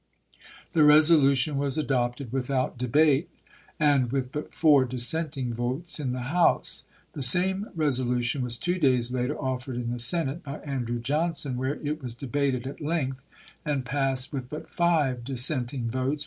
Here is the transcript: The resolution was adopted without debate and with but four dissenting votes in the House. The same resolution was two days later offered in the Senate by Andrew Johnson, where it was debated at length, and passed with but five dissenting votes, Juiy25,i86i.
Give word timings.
The 0.71 0.83
resolution 0.83 1.59
was 1.59 1.77
adopted 1.77 2.31
without 2.31 2.75
debate 2.75 3.29
and 3.79 4.11
with 4.11 4.31
but 4.31 4.51
four 4.51 4.83
dissenting 4.83 5.53
votes 5.53 5.99
in 5.99 6.11
the 6.11 6.31
House. 6.33 6.85
The 7.13 7.21
same 7.21 7.69
resolution 7.75 8.41
was 8.41 8.57
two 8.57 8.79
days 8.79 9.11
later 9.11 9.37
offered 9.37 9.75
in 9.75 9.91
the 9.91 9.99
Senate 9.99 10.41
by 10.41 10.57
Andrew 10.61 10.97
Johnson, 10.97 11.55
where 11.55 11.75
it 11.75 12.01
was 12.01 12.15
debated 12.15 12.65
at 12.65 12.81
length, 12.81 13.21
and 13.63 13.85
passed 13.85 14.33
with 14.33 14.49
but 14.49 14.71
five 14.71 15.23
dissenting 15.23 15.91
votes, 15.91 15.93
Juiy25,i86i. 15.93 16.19